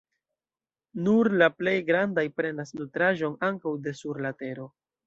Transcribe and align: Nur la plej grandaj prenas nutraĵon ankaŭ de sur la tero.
Nur 1.07 1.29
la 1.41 1.49
plej 1.59 1.75
grandaj 1.91 2.25
prenas 2.41 2.75
nutraĵon 2.81 3.41
ankaŭ 3.51 3.77
de 3.87 3.99
sur 4.03 4.27
la 4.27 4.35
tero. 4.43 4.73